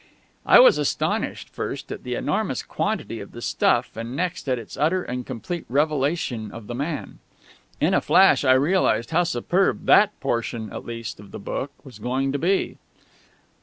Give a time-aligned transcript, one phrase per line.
[0.47, 4.75] I was astonished, first, at the enormous quantity of the stuff, and next at its
[4.75, 7.19] utter and complete revelation of the man.
[7.79, 11.99] In a flash I realised how superb that portion at least of the book was
[11.99, 12.79] going to be.